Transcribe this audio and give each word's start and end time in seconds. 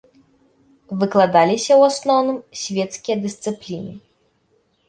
Выкладаліся 1.03 1.69
ў 1.75 1.81
асноўным 1.91 2.39
свецкія 2.63 3.15
дысцыпліны. 3.27 3.93